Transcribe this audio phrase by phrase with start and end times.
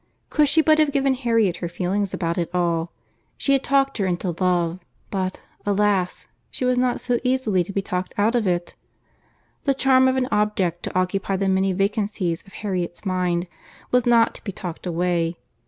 [0.31, 2.91] Could she but have given Harriet her feelings about it all!
[3.37, 4.79] She had talked her into love;
[5.11, 6.25] but, alas!
[6.49, 8.73] she was not so easily to be talked out of it.
[9.65, 13.45] The charm of an object to occupy the many vacancies of Harriet's mind
[13.91, 15.35] was not to be talked away.